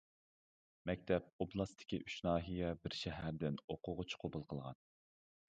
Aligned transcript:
مەكتەپ 0.89 1.43
ئوبلاستتىكى 1.45 1.99
ئۈچ 2.05 2.15
ناھىيە، 2.29 2.73
بىر 2.87 2.99
شەھەردىن 3.01 3.61
ئوقۇغۇچى 3.67 4.21
قوبۇل 4.25 4.49
قىلغان. 4.51 4.83